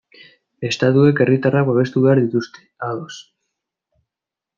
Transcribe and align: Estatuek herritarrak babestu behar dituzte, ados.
Estatuek 0.69 1.19
herritarrak 1.25 1.67
babestu 1.67 2.03
behar 2.05 2.21
dituzte, 2.23 2.65
ados. 2.89 3.19